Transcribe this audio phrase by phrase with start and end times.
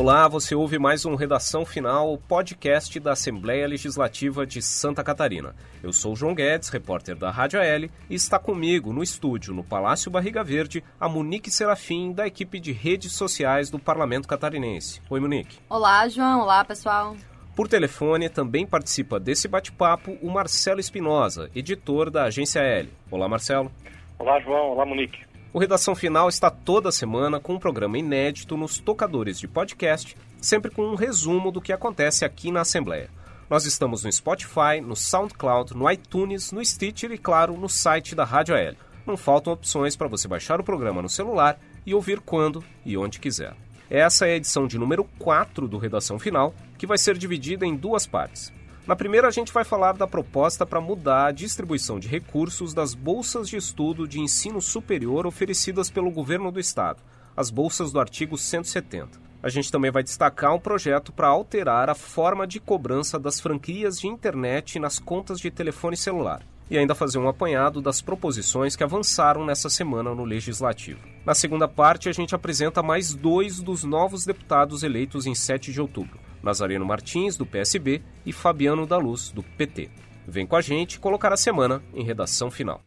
[0.00, 5.54] Olá, você ouve mais um Redação Final, podcast da Assembleia Legislativa de Santa Catarina.
[5.82, 10.10] Eu sou João Guedes, repórter da Rádio AL, e está comigo no estúdio, no Palácio
[10.10, 15.02] Barriga Verde, a Monique Serafim, da equipe de redes sociais do Parlamento Catarinense.
[15.10, 15.58] Oi, Monique.
[15.68, 16.40] Olá, João.
[16.40, 17.14] Olá, pessoal.
[17.54, 22.88] Por telefone, também participa desse bate-papo o Marcelo Espinosa, editor da Agência L.
[23.10, 23.70] Olá, Marcelo.
[24.18, 24.70] Olá, João.
[24.70, 25.29] Olá, Monique.
[25.52, 30.70] O Redação Final está toda semana com um programa inédito nos tocadores de podcast, sempre
[30.70, 33.10] com um resumo do que acontece aqui na Assembleia.
[33.48, 38.22] Nós estamos no Spotify, no SoundCloud, no iTunes, no Stitcher e, claro, no site da
[38.22, 38.76] Rádio AL.
[39.04, 43.18] Não faltam opções para você baixar o programa no celular e ouvir quando e onde
[43.18, 43.52] quiser.
[43.90, 47.74] Essa é a edição de número 4 do Redação Final, que vai ser dividida em
[47.74, 48.52] duas partes.
[48.86, 52.94] Na primeira, a gente vai falar da proposta para mudar a distribuição de recursos das
[52.94, 57.02] bolsas de estudo de ensino superior oferecidas pelo governo do estado,
[57.36, 59.20] as bolsas do artigo 170.
[59.42, 63.98] A gente também vai destacar um projeto para alterar a forma de cobrança das franquias
[63.98, 68.84] de internet nas contas de telefone celular e ainda fazer um apanhado das proposições que
[68.84, 71.00] avançaram nessa semana no Legislativo.
[71.26, 75.80] Na segunda parte, a gente apresenta mais dois dos novos deputados eleitos em 7 de
[75.80, 76.29] outubro.
[76.42, 79.90] Nazareno Martins, do PSB, e Fabiano da Luz, do PT.
[80.26, 82.82] Vem com a gente colocar a semana em redação final.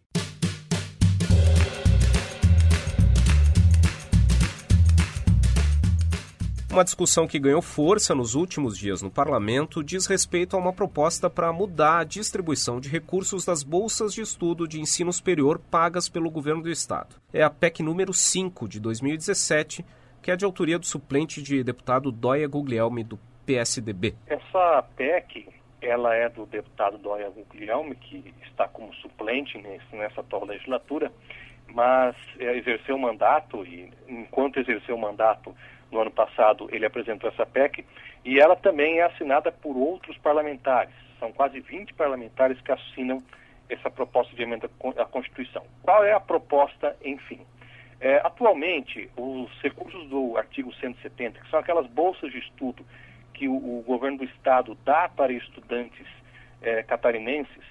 [6.74, 11.30] Uma discussão que ganhou força nos últimos dias no parlamento diz respeito a uma proposta
[11.30, 16.32] para mudar a distribuição de recursos das bolsas de estudo de ensino superior pagas pelo
[16.32, 17.16] governo do estado.
[17.32, 19.86] É a PEC número 5 de 2017,
[20.20, 24.16] que é de autoria do suplente de deputado Dóia Guglielmi do PSDB.
[24.28, 25.48] Essa PEC,
[25.82, 31.12] ela é do deputado Dóia Guglielmi, que está como suplente nesse, nessa atual legislatura,
[31.68, 35.56] mas é, exerceu o mandato e, enquanto exerceu o mandato
[35.92, 37.86] no ano passado, ele apresentou essa PEC
[38.26, 40.94] e ela também é assinada por outros parlamentares.
[41.20, 43.24] São quase 20 parlamentares que assinam
[43.70, 45.64] essa proposta de emenda à Constituição.
[45.82, 47.42] Qual é a proposta, enfim?
[48.00, 52.86] É, atualmente, os recursos do artigo 170, que são aquelas bolsas de estudo
[53.34, 56.08] que o, o governo do estado dá para estudantes
[56.62, 57.64] é, catarinenses,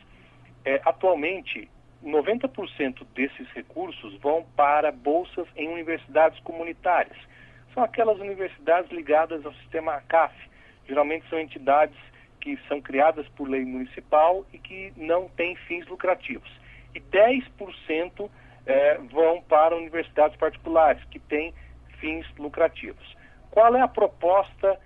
[0.64, 1.68] é, atualmente
[2.04, 7.16] 90% desses recursos vão para bolsas em universidades comunitárias.
[7.72, 10.34] São aquelas universidades ligadas ao sistema CAF.
[10.86, 11.96] Geralmente são entidades
[12.40, 16.50] que são criadas por lei municipal e que não têm fins lucrativos.
[16.94, 18.28] E 10%
[18.66, 21.54] é, vão para universidades particulares, que têm
[21.98, 23.16] fins lucrativos.
[23.50, 24.78] Qual é a proposta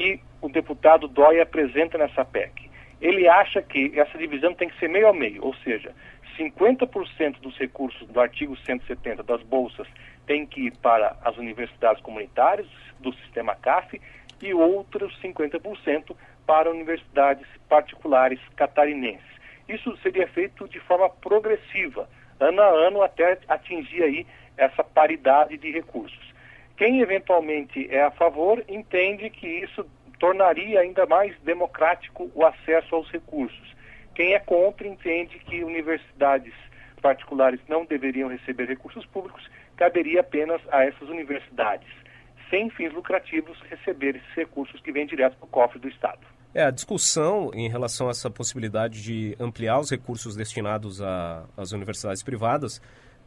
[0.00, 2.70] que o deputado Dói apresenta nessa PEC.
[3.02, 5.94] Ele acha que essa divisão tem que ser meio a meio, ou seja,
[6.38, 9.86] 50% dos recursos do artigo 170 das bolsas
[10.26, 12.66] tem que ir para as universidades comunitárias
[12.98, 14.00] do sistema CAF
[14.40, 16.16] e outros 50%
[16.46, 19.28] para universidades particulares catarinenses.
[19.68, 22.08] Isso seria feito de forma progressiva,
[22.38, 26.29] ano a ano, até atingir aí essa paridade de recursos.
[26.80, 29.84] Quem eventualmente é a favor entende que isso
[30.18, 33.76] tornaria ainda mais democrático o acesso aos recursos.
[34.14, 36.54] Quem é contra entende que universidades
[37.02, 39.46] particulares não deveriam receber recursos públicos,
[39.76, 41.86] caberia apenas a essas universidades,
[42.48, 46.26] sem fins lucrativos, receber esses recursos que vêm direto para o cofre do Estado.
[46.54, 51.02] É, a discussão em relação a essa possibilidade de ampliar os recursos destinados
[51.58, 52.80] às universidades privadas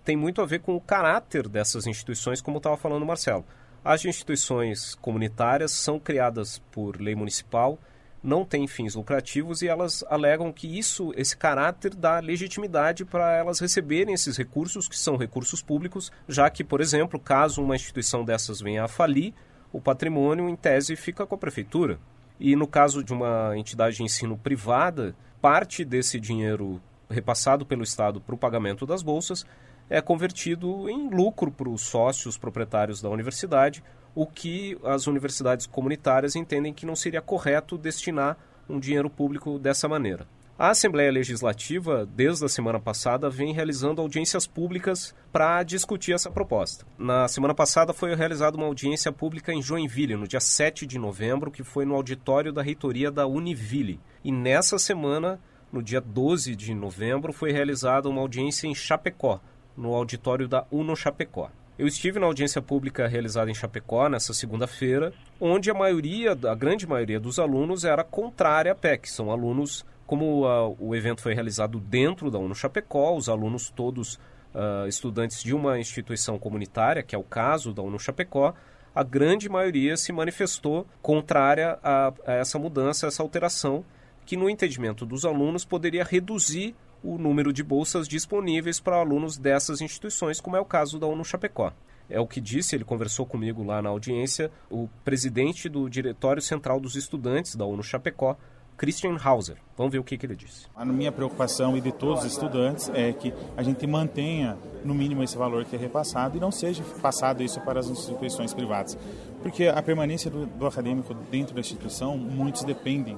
[0.04, 3.46] tem muito a ver com o caráter dessas instituições, como estava falando o Marcelo.
[3.84, 7.78] As instituições comunitárias são criadas por lei municipal,
[8.24, 13.60] não têm fins lucrativos e elas alegam que isso, esse caráter dá legitimidade para elas
[13.60, 18.62] receberem esses recursos, que são recursos públicos, já que, por exemplo, caso uma instituição dessas
[18.62, 19.34] venha a falir,
[19.74, 22.00] o patrimônio, em tese, fica com a prefeitura.
[22.40, 28.22] E no caso de uma entidade de ensino privada, parte desse dinheiro repassado pelo Estado
[28.22, 29.46] para o pagamento das bolsas
[29.90, 33.84] é convertido em lucro para os sócios proprietários da universidade,
[34.16, 38.38] o que as universidades comunitárias entendem que não seria correto destinar
[38.70, 40.28] um dinheiro público dessa maneira.
[40.58, 46.86] A Assembleia Legislativa, desde a semana passada, vem realizando audiências públicas para discutir essa proposta.
[46.96, 51.50] Na semana passada foi realizada uma audiência pública em Joinville, no dia 7 de novembro,
[51.50, 54.00] que foi no auditório da reitoria da Univille.
[54.24, 55.40] E nessa semana,
[55.72, 59.42] no dia 12 de novembro, foi realizada uma audiência em Chapecó,
[59.76, 61.50] no auditório da Uno Chapecó.
[61.78, 65.12] Eu estive na audiência pública realizada em Chapecó nessa segunda-feira,
[65.42, 69.10] onde a maioria, a grande maioria dos alunos era contrária à PEC.
[69.10, 74.20] São alunos, como uh, o evento foi realizado dentro da Uno Chapecó, os alunos todos
[74.54, 78.54] uh, estudantes de uma instituição comunitária, que é o caso da Uno Chapecó,
[78.94, 83.84] a grande maioria se manifestou contrária a, a essa mudança, a essa alteração,
[84.26, 89.82] que no entendimento dos alunos poderia reduzir o número de bolsas disponíveis para alunos dessas
[89.82, 91.74] instituições, como é o caso da UNO Chapecó.
[92.10, 96.80] É o que disse, ele conversou comigo lá na audiência, o presidente do Diretório Central
[96.80, 98.38] dos Estudantes da UNO Chapecó,
[98.78, 99.58] Christian Hauser.
[99.78, 100.66] Vamos ver o que, que, ele disse.
[100.76, 105.24] A minha preocupação e de todos os estudantes é que a gente mantenha no mínimo
[105.24, 108.98] esse valor que é repassado e não seja passado isso para as instituições privadas.
[109.42, 113.18] Porque a permanência do, do acadêmico dentro da instituição, muitos dependem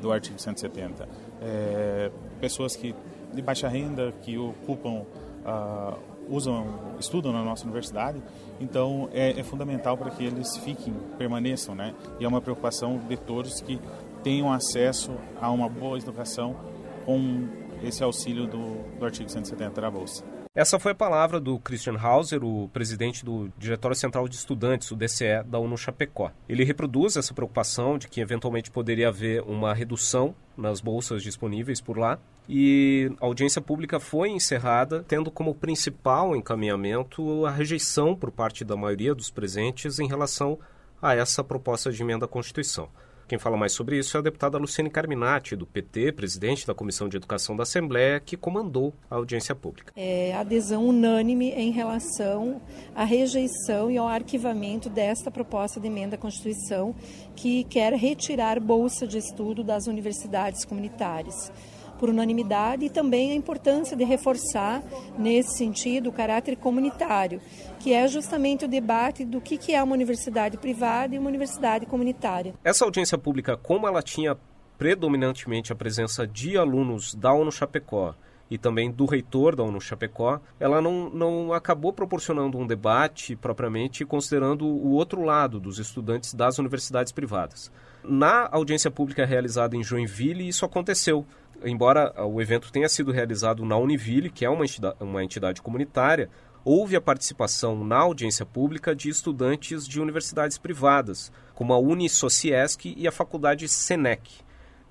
[0.00, 1.08] do artigo 170.
[1.40, 2.10] É,
[2.40, 2.94] pessoas que
[3.34, 5.02] de baixa renda, que ocupam,
[5.44, 5.98] uh,
[6.28, 6.66] usam,
[6.98, 8.22] estudam na nossa universidade,
[8.60, 11.94] então é, é fundamental para que eles fiquem, permaneçam, né?
[12.18, 13.78] E é uma preocupação de todos que
[14.22, 16.56] tenham acesso a uma boa educação
[17.04, 17.46] com
[17.86, 20.24] esse auxílio do, do artigo 170 da Bolsa.
[20.54, 24.94] Essa foi a palavra do Christian Hauser, o presidente do Diretório Central de Estudantes, o
[24.94, 26.30] DCE, da UNO Chapecó.
[26.48, 31.98] Ele reproduz essa preocupação de que eventualmente poderia haver uma redução nas bolsas disponíveis por
[31.98, 32.20] lá.
[32.48, 38.76] E a audiência pública foi encerrada, tendo como principal encaminhamento a rejeição por parte da
[38.76, 40.56] maioria dos presentes em relação
[41.02, 42.88] a essa proposta de emenda à Constituição.
[43.26, 47.08] Quem fala mais sobre isso é a deputada Luciane Carminati, do PT, presidente da Comissão
[47.08, 49.92] de Educação da Assembleia, que comandou a audiência pública.
[49.96, 52.60] É adesão unânime em relação
[52.94, 56.94] à rejeição e ao arquivamento desta proposta de emenda à Constituição,
[57.34, 61.50] que quer retirar bolsa de estudo das universidades comunitárias
[62.04, 64.82] por unanimidade e também a importância de reforçar,
[65.18, 67.40] nesse sentido, o caráter comunitário,
[67.80, 72.52] que é justamente o debate do que é uma universidade privada e uma universidade comunitária.
[72.62, 74.36] Essa audiência pública, como ela tinha
[74.76, 78.14] predominantemente a presença de alunos da UNO Chapecó
[78.50, 84.04] e também do reitor da UNO Chapecó, ela não, não acabou proporcionando um debate propriamente
[84.04, 87.72] considerando o outro lado dos estudantes das universidades privadas.
[88.06, 91.24] Na audiência pública realizada em Joinville, isso aconteceu
[91.64, 96.30] embora o evento tenha sido realizado na Univille, que é uma entidade, uma entidade comunitária,
[96.64, 103.06] houve a participação na audiência pública de estudantes de universidades privadas, como a Unisociesc e
[103.06, 104.42] a Faculdade Senec.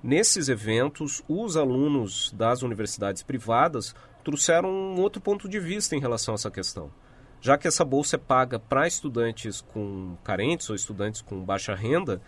[0.02, 6.34] Nesses eventos, os alunos das universidades privadas trouxeram um outro ponto de vista em relação
[6.34, 6.90] a essa questão.
[7.40, 12.22] Já que essa bolsa é paga para estudantes com carentes ou estudantes com baixa renda,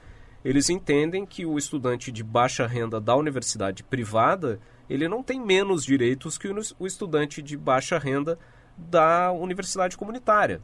[0.49, 5.85] eles entendem que o estudante de baixa renda da universidade privada ele não tem menos
[5.85, 6.47] direitos que
[6.79, 8.39] o estudante de baixa renda
[8.79, 10.63] da universidade comunitária.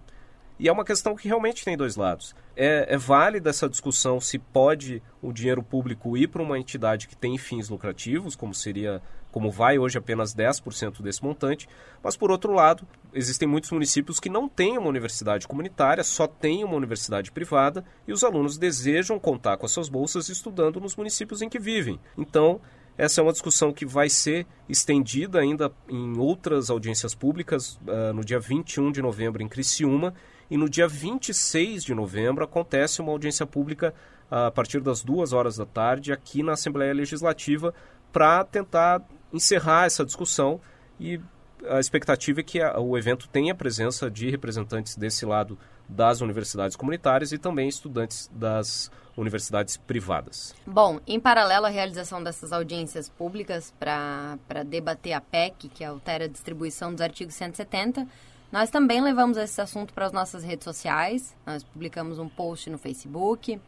[0.57, 2.33] E é uma questão que realmente tem dois lados.
[2.55, 7.17] É, é válida essa discussão se pode o dinheiro público ir para uma entidade que
[7.17, 9.03] tem fins lucrativos, como seria
[9.33, 11.69] como vai hoje apenas 10% desse montante,
[12.03, 16.63] mas por outro lado, existem muitos municípios que não têm uma universidade comunitária, só têm
[16.63, 21.43] uma universidade privada e os alunos desejam contar com as suas bolsas estudando nos municípios
[21.43, 21.99] em que vivem.
[22.17, 22.61] Então,
[22.97, 28.23] essa é uma discussão que vai ser estendida ainda em outras audiências públicas, uh, no
[28.23, 30.13] dia 21 de novembro em Criciúma,
[30.51, 33.95] e no dia 26 de novembro acontece uma audiência pública
[34.31, 37.73] uh, a partir das duas horas da tarde aqui na Assembleia Legislativa
[38.13, 39.03] para tentar
[39.33, 40.61] encerrar essa discussão
[41.01, 41.21] e
[41.69, 45.59] a expectativa é que o evento tenha a presença de representantes desse lado
[45.89, 50.55] das universidades comunitárias e também estudantes das universidades privadas.
[50.67, 56.29] Bom, em paralelo à realização dessas audiências públicas para debater a PEC, que altera a
[56.29, 58.07] distribuição dos artigos 170,
[58.51, 61.35] nós também levamos esse assunto para as nossas redes sociais.
[61.47, 63.61] Nós publicamos um post no Facebook,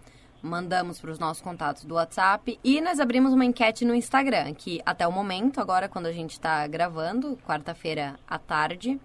[0.45, 4.83] mandamos para os nossos contatos do WhatsApp e nós abrimos uma enquete no Instagram, que
[4.85, 9.01] até o momento, agora quando a gente está gravando, quarta-feira à tarde, uh,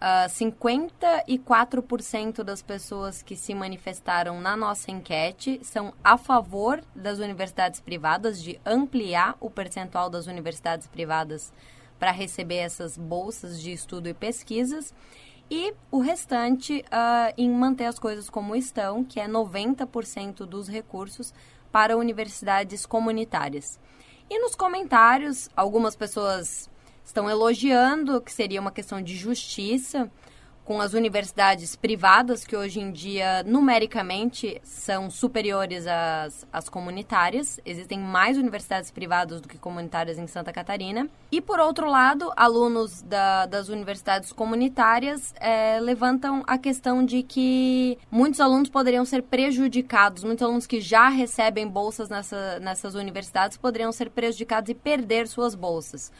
[0.00, 7.80] ah, 54% das pessoas que se manifestaram na nossa enquete são a favor das universidades
[7.80, 11.52] privadas, de ampliar o percentual das universidades privadas
[12.00, 14.92] para receber essas bolsas de estudo e pesquisas
[15.50, 21.34] e o restante uh, em manter as coisas como estão, que é 90% dos recursos
[21.72, 23.80] para universidades comunitárias.
[24.28, 26.70] E nos comentários, algumas pessoas
[27.04, 30.10] estão elogiando que seria uma questão de justiça,
[30.64, 37.58] com as universidades privadas, que hoje em dia, numericamente, são superiores às, às comunitárias.
[37.64, 41.08] Existem mais universidades privadas do que comunitárias em Santa Catarina.
[41.32, 47.98] E, por outro lado, alunos da, das universidades comunitárias é, levantam a questão de que
[48.10, 53.92] muitos alunos poderiam ser prejudicados, muitos alunos que já recebem bolsas nessa, nessas universidades poderiam
[53.92, 56.12] ser prejudicados e perder suas bolsas.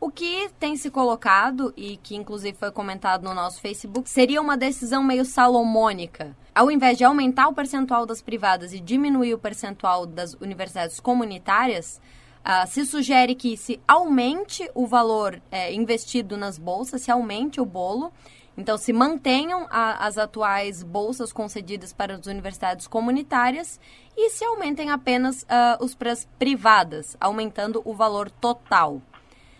[0.00, 4.56] O que tem se colocado, e que inclusive foi comentado no nosso Facebook, seria uma
[4.56, 6.36] decisão meio salomônica.
[6.54, 12.00] Ao invés de aumentar o percentual das privadas e diminuir o percentual das universidades comunitárias,
[12.44, 17.66] uh, se sugere que se aumente o valor é, investido nas bolsas, se aumente o
[17.66, 18.12] bolo.
[18.56, 23.80] Então, se mantenham a, as atuais bolsas concedidas para as universidades comunitárias
[24.16, 29.02] e se aumentem apenas uh, os para as privadas, aumentando o valor total.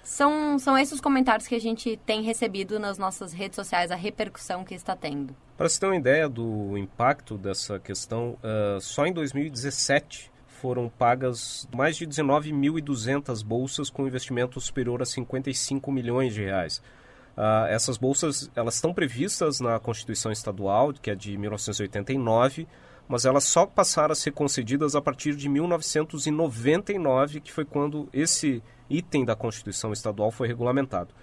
[0.09, 3.95] São, são esses os comentários que a gente tem recebido nas nossas redes sociais, a
[3.95, 5.37] repercussão que está tendo.
[5.55, 11.69] Para se ter uma ideia do impacto dessa questão, uh, só em 2017 foram pagas
[11.77, 16.79] mais de 19.200 bolsas com investimento superior a 55 milhões de reais.
[17.37, 22.67] Uh, essas bolsas elas estão previstas na Constituição Estadual, que é de 1989,
[23.07, 28.63] mas elas só passaram a ser concedidas a partir de 1999, que foi quando esse
[28.91, 31.15] item da Constituição Estadual foi regulamentado.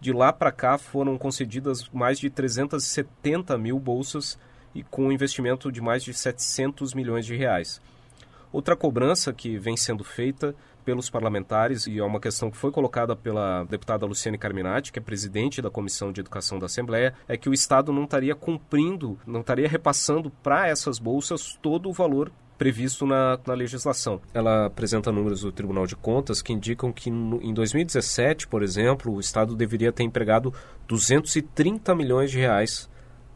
[0.00, 4.38] De lá para cá foram concedidas mais de 370 mil bolsas
[4.74, 7.80] e com um investimento de mais de 700 milhões de reais.
[8.52, 10.54] Outra cobrança que vem sendo feita
[10.84, 15.02] pelos parlamentares, e é uma questão que foi colocada pela deputada Luciane Carminati, que é
[15.02, 19.40] presidente da Comissão de Educação da Assembleia, é que o Estado não estaria cumprindo, não
[19.40, 24.20] estaria repassando para essas bolsas todo o valor previsto na, na, legislação.
[24.32, 29.12] Ela apresenta números do Tribunal de Contas que indicam que no, em 2017, por exemplo,
[29.12, 30.52] o Estado deveria ter empregado
[30.86, 32.88] 230 milhões de reais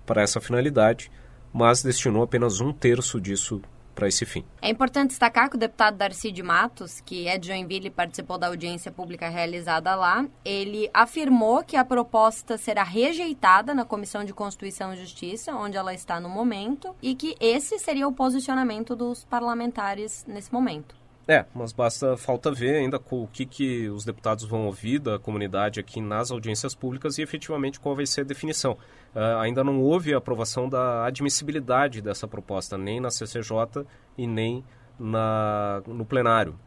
[0.06, 1.10] para essa finalidade,
[1.52, 3.60] mas destinou apenas um terço disso
[3.98, 4.44] para esse fim.
[4.62, 8.38] É importante destacar que o deputado Darcy de Matos, que é de Joinville e participou
[8.38, 14.32] da audiência pública realizada lá, ele afirmou que a proposta será rejeitada na Comissão de
[14.32, 19.24] Constituição e Justiça, onde ela está no momento, e que esse seria o posicionamento dos
[19.24, 20.97] parlamentares nesse momento.
[21.30, 25.78] É, mas basta falta ver ainda o que, que os deputados vão ouvir da comunidade
[25.78, 28.78] aqui nas audiências públicas e efetivamente qual vai ser a definição.
[29.14, 33.84] Uh, ainda não houve aprovação da admissibilidade dessa proposta, nem na CCJ
[34.16, 34.64] e nem
[34.98, 36.58] na, no plenário.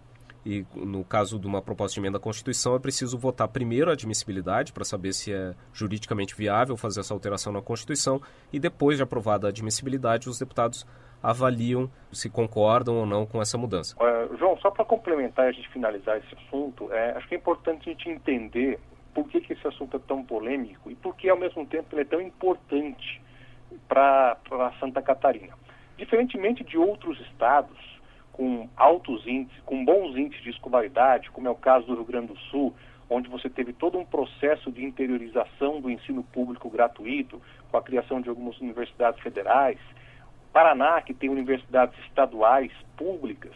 [0.46, 3.94] E no caso de uma proposta de emenda à Constituição, é preciso votar primeiro a
[3.94, 8.22] admissibilidade para saber se é juridicamente viável fazer essa alteração na Constituição
[8.53, 10.86] e depois de aprovada a admissibilidade, os deputados
[11.22, 13.96] avaliam se concordam ou não com essa mudança.
[13.96, 17.38] Uh, João, só para complementar e a gente finalizar esse assunto, é, acho que é
[17.38, 18.80] importante a gente entender
[19.13, 22.01] por que, que esse assunto é tão polêmico e por que, ao mesmo tempo, ele
[22.01, 23.22] é tão importante
[23.88, 24.38] para
[24.80, 25.54] Santa Catarina.
[25.98, 27.78] Diferentemente de outros estados
[28.32, 32.28] com altos índices, com bons índices de escolaridade, como é o caso do Rio Grande
[32.28, 32.74] do Sul,
[33.10, 38.22] onde você teve todo um processo de interiorização do ensino público gratuito, com a criação
[38.22, 39.78] de algumas universidades federais,
[40.51, 43.53] Paraná, que tem universidades estaduais públicas,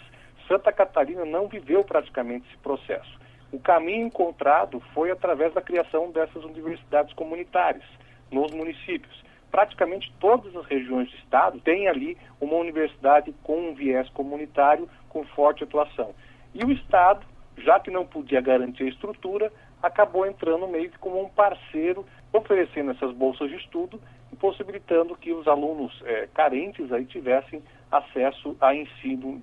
[0.47, 3.19] Santa Catarina não viveu praticamente esse processo.
[3.51, 7.83] O caminho encontrado foi através da criação dessas universidades comunitárias
[8.31, 9.23] nos municípios.
[9.51, 15.23] Praticamente todas as regiões do estado têm ali uma universidade com um viés comunitário com
[15.27, 16.13] forte atuação.
[16.53, 17.25] E o estado,
[17.57, 22.91] já que não podia garantir a estrutura, acabou entrando meio que como um parceiro, oferecendo
[22.91, 23.99] essas bolsas de estudo
[24.35, 27.61] possibilitando que os alunos é, carentes aí tivessem
[27.91, 29.41] acesso a ensino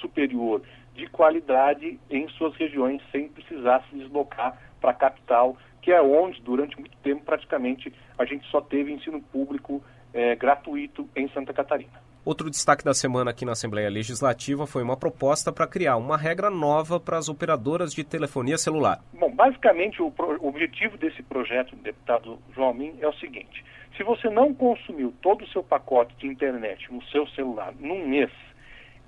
[0.00, 0.62] superior
[0.94, 6.40] de qualidade em suas regiões sem precisar se deslocar para a capital, que é onde
[6.40, 12.04] durante muito tempo praticamente a gente só teve ensino público é, gratuito em Santa Catarina.
[12.24, 16.48] Outro destaque da semana aqui na Assembleia Legislativa foi uma proposta para criar uma regra
[16.48, 19.04] nova para as operadoras de telefonia celular.
[19.12, 23.62] Bom, basicamente o, pro, o objetivo desse projeto do deputado João Min é o seguinte:
[23.96, 28.30] se você não consumiu todo o seu pacote de internet no seu celular num mês,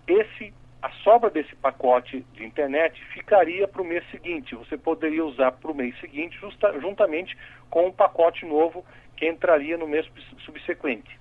[0.07, 0.53] esse
[0.83, 4.55] a sobra desse pacote de internet ficaria para o mês seguinte.
[4.55, 7.37] Você poderia usar para o mês seguinte, justa, juntamente
[7.69, 8.85] com um pacote novo
[9.17, 10.07] que entraria no mês
[10.45, 11.19] subsequente.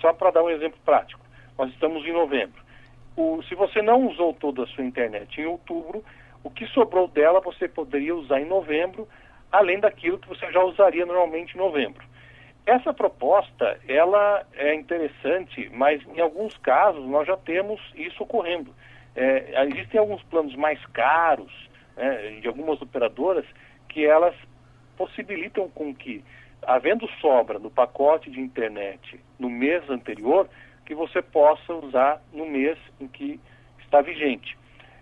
[0.00, 1.24] Só para dar um exemplo prático,
[1.56, 2.60] nós estamos em novembro.
[3.16, 6.04] O, se você não usou toda a sua internet em outubro,
[6.42, 9.08] o que sobrou dela você poderia usar em novembro,
[9.50, 12.04] além daquilo que você já usaria normalmente em novembro.
[12.66, 18.74] Essa proposta, ela é interessante, mas em alguns casos nós já temos isso ocorrendo.
[19.16, 21.52] É, existem alguns planos mais caros
[21.96, 23.44] né, de algumas operadoras
[23.88, 24.34] que elas
[24.96, 26.22] possibilitam com que
[26.62, 30.48] havendo sobra no pacote de internet no mês anterior,
[30.84, 33.40] que você possa usar no mês em que
[33.80, 34.56] está vigente.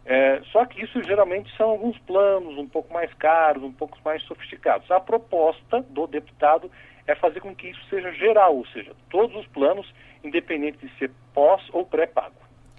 [0.07, 4.23] É, só que isso geralmente são alguns planos um pouco mais caros, um pouco mais
[4.23, 4.91] sofisticados.
[4.91, 6.71] A proposta do deputado
[7.09, 11.11] é fazer com que isso seja geral, ou seja, todos os planos, independente de ser
[11.35, 12.37] pós ou pré-pago.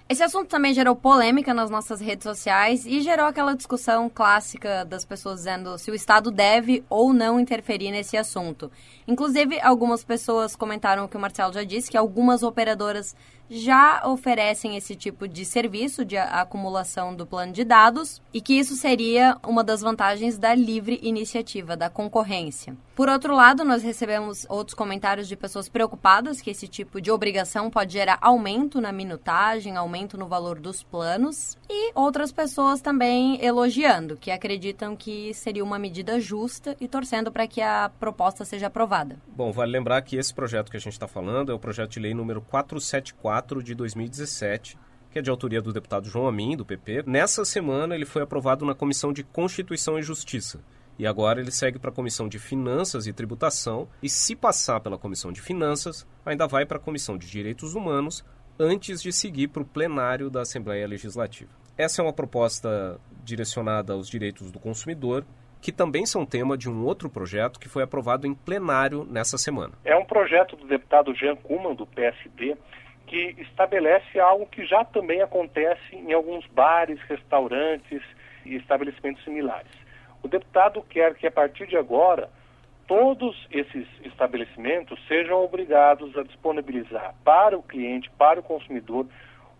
[0.08, 5.04] Esse assunto também gerou polêmica nas nossas redes sociais e gerou aquela discussão clássica das
[5.04, 8.72] pessoas dizendo se o Estado deve ou não interferir nesse assunto.
[9.06, 13.14] Inclusive, algumas pessoas comentaram o que o Marcelo já disse, que algumas operadoras
[13.50, 18.76] já oferecem esse tipo de serviço de acumulação do plano de dados e que isso
[18.76, 22.76] seria uma das vantagens da livre iniciativa, da concorrência.
[22.94, 27.70] Por outro lado, nós recebemos outros comentários de pessoas preocupadas que esse tipo de obrigação
[27.70, 34.16] pode gerar aumento na minutagem, aumento no valor dos planos, e outras pessoas também elogiando,
[34.16, 39.16] que acreditam que seria uma medida justa e torcendo para que a proposta seja aprovada.
[39.28, 42.00] Bom, vale lembrar que esse projeto que a gente está falando é o projeto de
[42.00, 44.78] lei número 474 de 2017
[45.10, 47.02] que é de autoria do deputado João Amin, do PP.
[47.06, 50.62] Nessa semana, ele foi aprovado na Comissão de Constituição e Justiça.
[50.98, 54.98] E agora ele segue para a Comissão de Finanças e Tributação e, se passar pela
[54.98, 58.24] Comissão de Finanças, ainda vai para a Comissão de Direitos Humanos
[58.58, 61.50] antes de seguir para o plenário da Assembleia Legislativa.
[61.76, 65.24] Essa é uma proposta direcionada aos direitos do consumidor,
[65.62, 69.72] que também são tema de um outro projeto que foi aprovado em plenário nessa semana.
[69.84, 72.56] É um projeto do deputado Jean Kuman, do PSD,
[73.10, 78.00] que estabelece algo que já também acontece em alguns bares, restaurantes
[78.46, 79.72] e estabelecimentos similares.
[80.22, 82.30] O deputado quer que, a partir de agora,
[82.86, 89.08] todos esses estabelecimentos sejam obrigados a disponibilizar para o cliente, para o consumidor,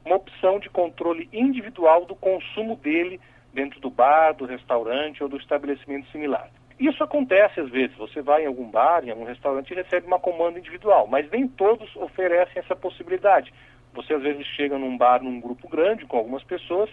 [0.04, 3.20] uma opção de controle individual do consumo dele
[3.52, 6.48] dentro do bar, do restaurante ou do estabelecimento similar.
[6.80, 7.94] Isso acontece às vezes.
[7.98, 11.46] Você vai em algum bar, em algum restaurante e recebe uma comanda individual, mas nem
[11.46, 13.52] todos oferecem essa possibilidade.
[13.92, 16.88] Você às vezes chega num bar num grupo grande com algumas pessoas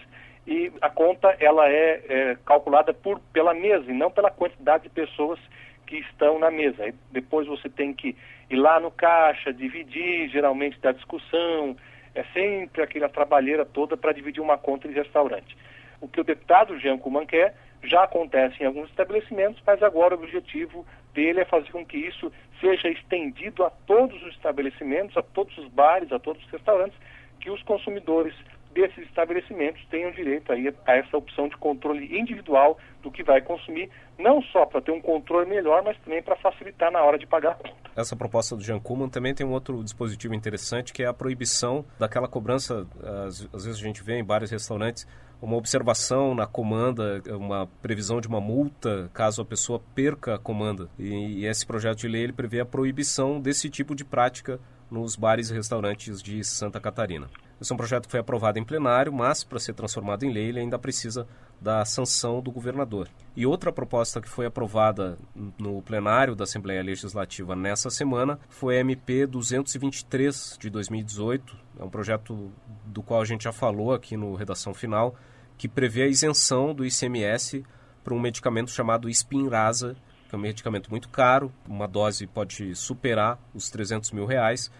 [0.46, 4.90] e a conta ela é, é, calculada por, pela mesa e não pela quantidade de
[4.90, 5.40] pessoas
[5.86, 6.92] que estão na mesa.
[7.10, 8.14] Depois você tem que
[8.50, 11.74] ir lá no caixa, dividir, geralmente da discussão,
[12.14, 15.56] é sempre aquela trabalheira toda para dividir uma conta de restaurante.
[15.98, 20.18] O que o deputado Jean Kuman quer já acontece em alguns estabelecimentos, mas agora o
[20.18, 25.56] objetivo dele é fazer com que isso seja estendido a todos os estabelecimentos, a todos
[25.58, 26.98] os bares, a todos os restaurantes,
[27.40, 28.34] que os consumidores
[28.72, 33.90] desses estabelecimentos tenham direito aí a essa opção de controle individual do que vai consumir,
[34.18, 37.52] não só para ter um controle melhor, mas também para facilitar na hora de pagar
[37.52, 37.90] a conta.
[37.96, 41.84] Essa proposta do Jean Kuhlmann também tem um outro dispositivo interessante, que é a proibição
[41.98, 42.86] daquela cobrança,
[43.26, 45.06] às, às vezes a gente vê em vários restaurantes,
[45.40, 50.88] uma observação na comanda, uma previsão de uma multa caso a pessoa perca a comanda.
[50.98, 54.58] E, e esse projeto de lei ele prevê a proibição desse tipo de prática
[54.90, 57.28] nos bares e restaurantes de Santa Catarina.
[57.60, 60.48] Esse é um projeto que foi aprovado em plenário, mas para ser transformado em lei
[60.48, 61.26] ele ainda precisa
[61.60, 63.08] da sanção do governador.
[63.36, 65.18] E outra proposta que foi aprovada
[65.58, 71.56] no plenário da Assembleia Legislativa nessa semana foi a MP 223 de 2018.
[71.80, 72.52] É um projeto
[72.86, 75.16] do qual a gente já falou aqui no Redação Final,
[75.56, 77.64] que prevê a isenção do ICMS
[78.04, 79.96] para um medicamento chamado Spinraza,
[80.28, 84.70] que é um medicamento muito caro, uma dose pode superar os 300 mil reais,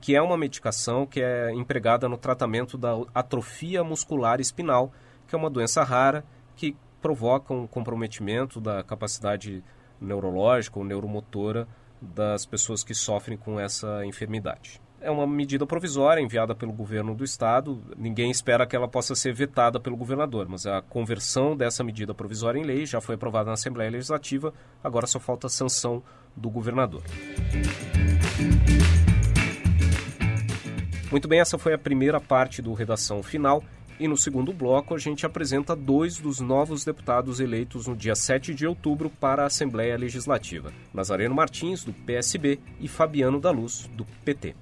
[0.00, 4.92] que é uma medicação que é empregada no tratamento da atrofia muscular espinal,
[5.26, 6.24] que é uma doença rara
[6.56, 9.62] que provoca um comprometimento da capacidade
[10.00, 11.66] neurológica ou neuromotora
[12.00, 14.80] das pessoas que sofrem com essa enfermidade.
[15.00, 17.82] É uma medida provisória enviada pelo governo do estado.
[17.96, 22.60] Ninguém espera que ela possa ser vetada pelo governador, mas a conversão dessa medida provisória
[22.60, 26.02] em lei já foi aprovada na Assembleia Legislativa, agora só falta a sanção
[26.36, 27.02] do governador.
[31.12, 33.62] Muito bem, essa foi a primeira parte do Redação Final.
[34.00, 38.54] E no segundo bloco, a gente apresenta dois dos novos deputados eleitos no dia 7
[38.54, 44.06] de outubro para a Assembleia Legislativa: Nazareno Martins, do PSB, e Fabiano da Luz, do
[44.24, 44.56] PT.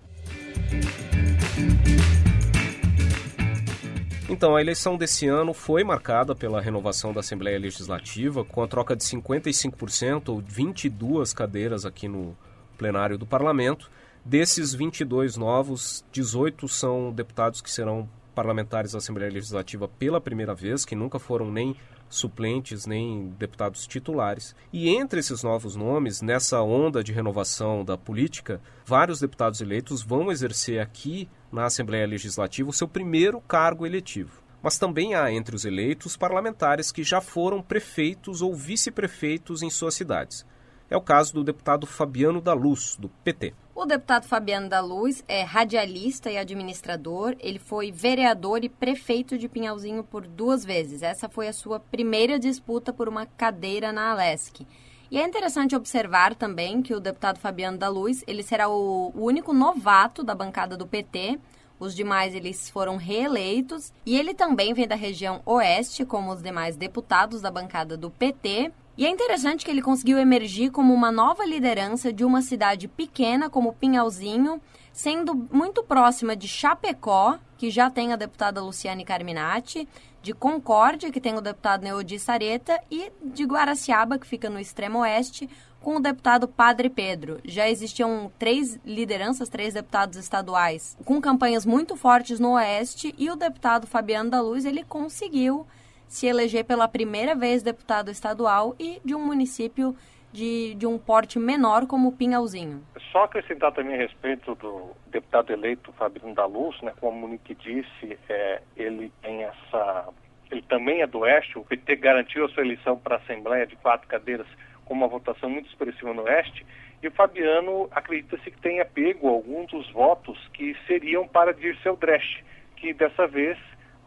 [4.29, 8.97] Então, a eleição desse ano foi marcada pela renovação da Assembleia Legislativa, com a troca
[8.97, 12.37] de 55% ou 22 cadeiras aqui no
[12.77, 13.89] plenário do Parlamento.
[14.25, 20.85] Desses 22 novos, 18 são deputados que serão parlamentares da Assembleia Legislativa pela primeira vez,
[20.85, 21.75] que nunca foram nem
[22.09, 24.55] suplentes nem deputados titulares.
[24.73, 30.31] E entre esses novos nomes, nessa onda de renovação da política, vários deputados eleitos vão
[30.31, 34.43] exercer aqui na Assembleia Legislativa o seu primeiro cargo eletivo.
[34.63, 39.95] Mas também há entre os eleitos parlamentares que já foram prefeitos ou vice-prefeitos em suas
[39.95, 40.45] cidades.
[40.91, 43.55] É o caso do deputado Fabiano da Luz, do PT.
[43.81, 47.35] O deputado Fabiano da Luz é radialista e administrador.
[47.41, 51.03] Ele foi vereador e prefeito de Pinhalzinho por duas vezes.
[51.03, 54.67] Essa foi a sua primeira disputa por uma cadeira na Alesc.
[55.11, 59.55] E é interessante observar também que o deputado Fabiano da Luz, ele será o único
[59.55, 61.41] novato da bancada do PT.
[61.79, 66.77] Os demais eles foram reeleitos e ele também vem da região oeste, como os demais
[66.77, 68.73] deputados da bancada do PT.
[68.97, 73.49] E é interessante que ele conseguiu emergir como uma nova liderança de uma cidade pequena
[73.49, 74.61] como Pinhalzinho,
[74.93, 79.89] sendo muito próxima de Chapecó, que já tem a deputada Luciane Carminati,
[80.23, 84.99] de Concórdia, que tem o deputado Neodi Sareta, e de Guaraciaba, que fica no extremo
[84.99, 85.49] oeste,
[85.81, 87.41] com o deputado Padre Pedro.
[87.45, 93.37] Já existiam três lideranças, três deputados estaduais, com campanhas muito fortes no Oeste, e o
[93.37, 95.67] deputado Fabiano da Luz, ele conseguiu
[96.11, 99.95] se eleger pela primeira vez deputado estadual e de um município
[100.33, 102.83] de, de um porte menor como Pinhalzinho.
[103.13, 107.55] Só acrescentar também a respeito do deputado eleito Fabiano da Luz, né, como o Monique
[107.55, 110.09] disse, é, ele tem essa...
[110.51, 113.77] Ele também é do Oeste, o PT garantiu a sua eleição para a Assembleia de
[113.77, 114.49] quatro cadeiras
[114.85, 116.67] com uma votação muito expressiva no Oeste,
[117.01, 122.43] e o Fabiano acredita-se que tenha pego alguns dos votos que seriam para Dirceu Dresch,
[122.77, 123.57] que dessa vez,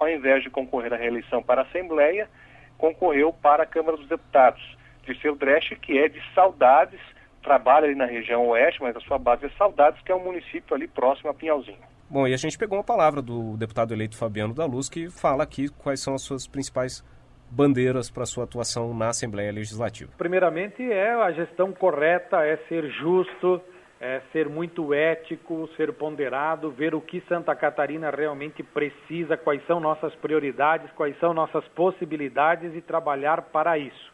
[0.04, 2.30] ao invés de concorrer à reeleição para a Assembleia,
[2.78, 4.62] concorreu para a Câmara dos Deputados.
[5.06, 7.00] Dirceu Dresch, que é de Saudades,
[7.42, 10.76] trabalha ali na região oeste, mas a sua base é Saudades, que é um município
[10.76, 11.78] ali próximo a Pinhalzinho.
[12.10, 15.44] Bom, e a gente pegou uma palavra do deputado eleito Fabiano da Luz, que fala
[15.44, 17.04] aqui quais são as suas principais
[17.50, 20.12] bandeiras para sua atuação na Assembleia Legislativa?
[20.18, 23.62] Primeiramente é a gestão correta, é ser justo,
[24.06, 29.80] é ser muito ético, ser ponderado, ver o que Santa Catarina realmente precisa, quais são
[29.80, 34.12] nossas prioridades, quais são nossas possibilidades e trabalhar para isso.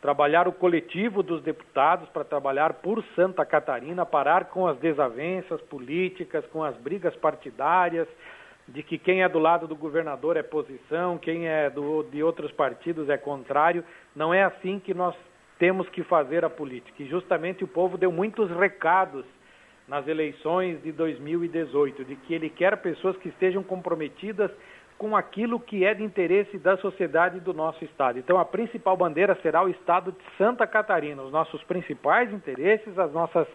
[0.00, 6.46] Trabalhar o coletivo dos deputados para trabalhar por Santa Catarina, parar com as desavenças políticas,
[6.52, 8.06] com as brigas partidárias,
[8.68, 12.52] de que quem é do lado do governador é posição, quem é do, de outros
[12.52, 13.84] partidos é contrário.
[14.14, 15.16] Não é assim que nós
[15.64, 17.02] temos que fazer a política.
[17.02, 19.24] E justamente o povo deu muitos recados
[19.88, 24.50] nas eleições de 2018, de que ele quer pessoas que estejam comprometidas
[24.98, 28.18] com aquilo que é de interesse da sociedade do nosso Estado.
[28.18, 33.10] Então, a principal bandeira será o Estado de Santa Catarina, os nossos principais interesses, as
[33.14, 33.48] nossas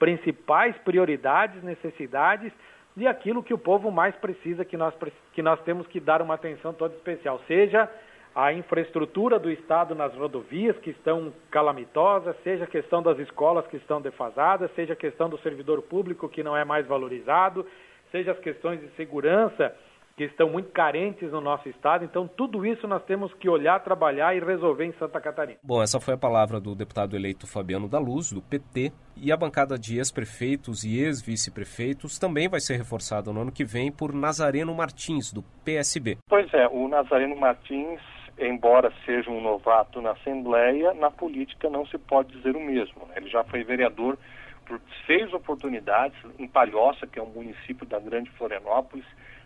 [0.00, 2.52] principais prioridades, necessidades
[2.96, 4.92] de aquilo que o povo mais precisa, que nós,
[5.32, 7.88] que nós temos que dar uma atenção toda especial, seja
[8.34, 13.76] a infraestrutura do Estado nas rodovias que estão calamitosas, seja a questão das escolas que
[13.76, 17.66] estão defasadas, seja a questão do servidor público que não é mais valorizado,
[18.10, 19.74] seja as questões de segurança
[20.16, 22.04] que estão muito carentes no nosso estado.
[22.04, 25.58] Então, tudo isso nós temos que olhar, trabalhar e resolver em Santa Catarina.
[25.62, 29.36] Bom, essa foi a palavra do deputado eleito Fabiano da Luz, do PT, e a
[29.36, 34.74] bancada de ex-prefeitos e ex-vice-prefeitos também vai ser reforçada no ano que vem por Nazareno
[34.74, 36.18] Martins, do PSB.
[36.28, 38.00] Pois é, o Nazareno Martins,
[38.48, 43.08] embora seja um novato na Assembleia, na política não se pode dizer o mesmo.
[43.14, 44.18] Ele já foi vereador
[44.66, 49.04] por seis oportunidades em Palhoça, que é um município da Grande Florianópolis,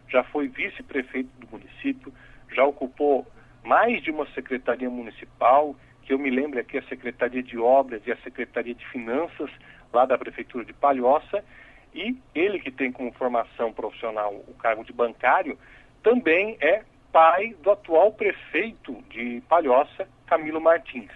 [0.08, 2.12] já foi vice-prefeito do município,
[2.54, 3.26] já ocupou
[3.64, 8.12] mais de uma secretaria municipal, que eu me lembro aqui a Secretaria de Obras e
[8.12, 9.50] a Secretaria de Finanças,
[9.92, 11.44] lá da Prefeitura de Palhoça,
[11.92, 15.58] e ele que tem como formação profissional o cargo de bancário,
[16.02, 16.82] também é
[17.12, 21.10] pai do atual prefeito de Palhoça, Camilo Martins.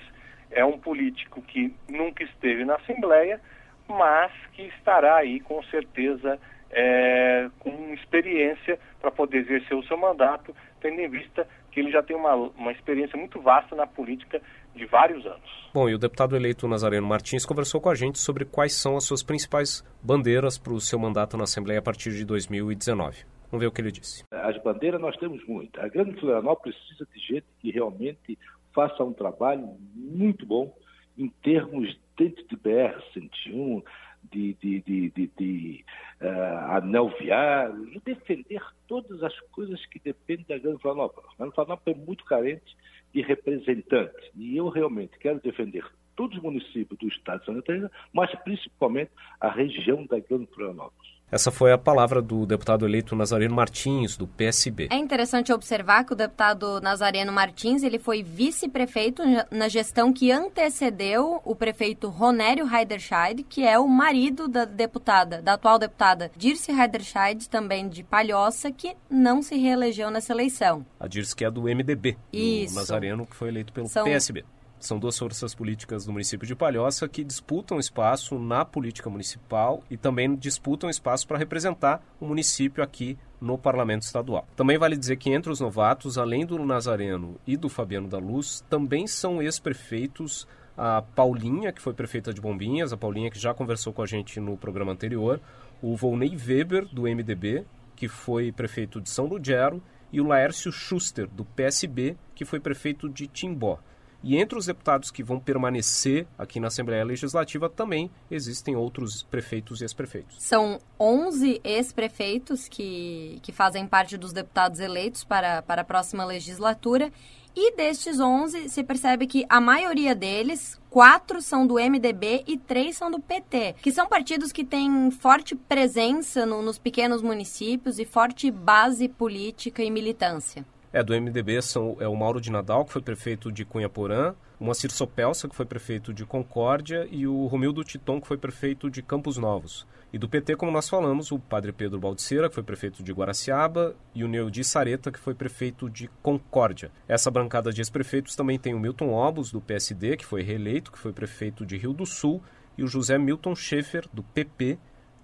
[0.51, 3.41] É um político que nunca esteve na Assembleia,
[3.89, 6.39] mas que estará aí com certeza
[6.71, 12.03] é, com experiência para poder exercer o seu mandato, tendo em vista que ele já
[12.03, 14.41] tem uma, uma experiência muito vasta na política
[14.75, 15.71] de vários anos.
[15.73, 19.05] Bom, e o deputado eleito Nazareno Martins conversou com a gente sobre quais são as
[19.05, 23.25] suas principais bandeiras para o seu mandato na Assembleia a partir de 2019.
[23.51, 24.25] Vamos ver o que ele disse.
[24.31, 25.83] As bandeiras nós temos muitas.
[25.83, 28.39] A Grande Florianópolis precisa de gente que realmente
[28.73, 30.73] faça um trabalho muito bom
[31.19, 33.83] em termos dentro de BR-101,
[34.31, 35.85] de, de, de, de, de
[36.21, 41.31] uh, anel viário e defender todas as coisas que dependem da Grande Florianópolis.
[41.33, 42.77] A Grande Florianópolis é muito carente
[43.13, 45.85] de representantes e eu realmente quero defender
[46.21, 51.09] todos os municípios do estado de Santa Catarina, mas principalmente a região da Grande Florianópolis.
[51.33, 54.89] Essa foi a palavra do deputado eleito Nazareno Martins, do PSB.
[54.91, 61.41] É interessante observar que o deputado Nazareno Martins ele foi vice-prefeito na gestão que antecedeu
[61.43, 67.49] o prefeito Ronério Heiderscheid, que é o marido da deputada, da atual deputada Dirce Heiderscheid,
[67.49, 70.85] também de Palhoça, que não se reelegeu nessa eleição.
[70.99, 72.75] A Dirce que é do MDB, Isso.
[72.75, 74.05] do Nazareno, que foi eleito pelo São...
[74.05, 74.45] PSB.
[74.81, 79.97] São duas forças políticas do município de Palhoça que disputam espaço na política municipal e
[79.97, 84.49] também disputam espaço para representar o município aqui no Parlamento Estadual.
[84.57, 88.65] Também vale dizer que entre os novatos, além do Nazareno e do Fabiano da Luz,
[88.71, 93.93] também são ex-prefeitos a Paulinha, que foi prefeita de Bombinhas, a Paulinha que já conversou
[93.93, 95.39] com a gente no programa anterior,
[95.83, 101.29] o Volney Weber, do MDB, que foi prefeito de São Lugero, e o Laércio Schuster,
[101.29, 103.79] do PSB, que foi prefeito de Timbó.
[104.23, 109.81] E entre os deputados que vão permanecer aqui na Assembleia Legislativa também existem outros prefeitos
[109.81, 110.37] e ex-prefeitos.
[110.39, 117.11] São 11 ex-prefeitos que, que fazem parte dos deputados eleitos para, para a próxima legislatura.
[117.57, 122.97] E destes 11, se percebe que a maioria deles, quatro são do MDB e três
[122.97, 128.05] são do PT, que são partidos que têm forte presença no, nos pequenos municípios e
[128.05, 130.65] forte base política e militância.
[130.93, 134.35] É, do MDB são, é o Mauro de Nadal, que foi prefeito de Cunha Porã,
[134.59, 138.91] o Moacir Sopelsa, que foi prefeito de Concórdia, e o Romildo Titon, que foi prefeito
[138.91, 139.87] de Campos Novos.
[140.13, 143.95] E do PT, como nós falamos, o padre Pedro Baldiceira, que foi prefeito de Guaraciaba,
[144.13, 146.91] e o Neudi Sareta, que foi prefeito de Concórdia.
[147.07, 150.99] Essa bancada de ex-prefeitos também tem o Milton Obos, do PSD, que foi reeleito, que
[150.99, 152.43] foi prefeito de Rio do Sul,
[152.77, 154.77] e o José Milton Schaefer, do PP,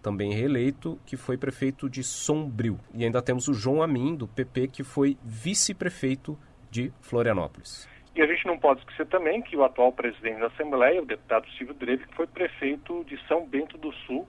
[0.07, 2.79] também reeleito, que foi prefeito de Sombrio.
[2.95, 6.38] E ainda temos o João Amin, do PP, que foi vice-prefeito
[6.71, 7.88] de Florianópolis.
[8.14, 11.51] E a gente não pode esquecer também que o atual presidente da Assembleia, o deputado
[11.59, 14.29] Silvio Dreve, foi prefeito de São Bento do Sul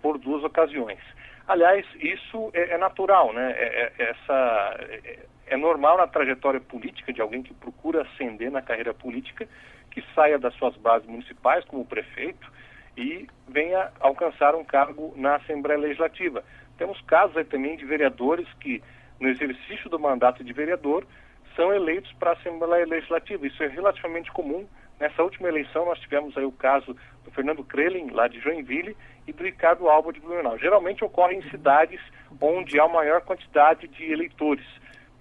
[0.00, 0.98] por duas ocasiões.
[1.46, 3.52] Aliás, isso é, é natural, né?
[3.52, 8.62] É, é, essa, é, é normal na trajetória política de alguém que procura ascender na
[8.62, 9.46] carreira política,
[9.90, 12.50] que saia das suas bases municipais como prefeito
[12.98, 16.42] e venha alcançar um cargo na Assembleia Legislativa.
[16.76, 18.82] Temos casos aí também de vereadores que,
[19.20, 21.06] no exercício do mandato de vereador,
[21.54, 23.46] são eleitos para a Assembleia Legislativa.
[23.46, 24.66] Isso é relativamente comum.
[24.98, 28.96] Nessa última eleição, nós tivemos aí o caso do Fernando Krelin, lá de Joinville,
[29.28, 30.58] e do Ricardo Alba de Blumenau.
[30.58, 32.00] Geralmente ocorre em cidades
[32.40, 34.66] onde há maior quantidade de eleitores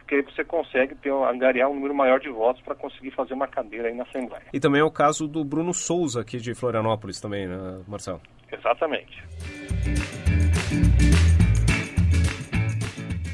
[0.07, 3.45] porque aí você consegue ter, angariar um número maior de votos para conseguir fazer uma
[3.45, 4.43] cadeira aí na Assembleia.
[4.53, 8.21] E também é o caso do Bruno Souza, aqui de Florianópolis também, né, Marcelo?
[8.49, 9.21] Exatamente.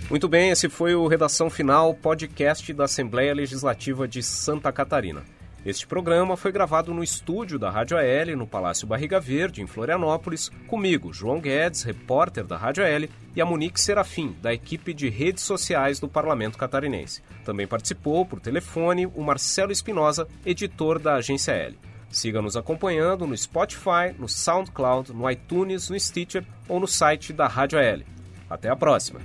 [0.09, 5.21] Muito bem, esse foi o Redação Final, podcast da Assembleia Legislativa de Santa Catarina.
[5.65, 10.49] Este programa foi gravado no estúdio da Rádio AL, no Palácio Barriga Verde, em Florianópolis,
[10.67, 15.41] comigo, João Guedes, repórter da Rádio AL, e a Monique Serafim, da equipe de redes
[15.45, 17.23] sociais do Parlamento Catarinense.
[17.45, 21.79] Também participou, por telefone, o Marcelo Espinosa, editor da Agência L.
[22.09, 27.47] Siga nos acompanhando no Spotify, no SoundCloud, no iTunes, no Stitcher ou no site da
[27.47, 28.01] Rádio AL.
[28.49, 29.21] Até a próxima!